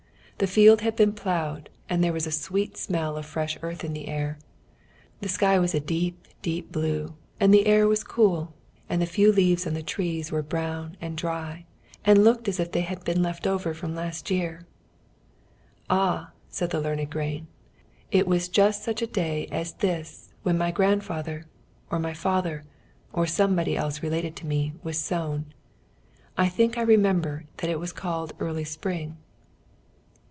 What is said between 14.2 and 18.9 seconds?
year. "Ah!" said the learned grain. "It was just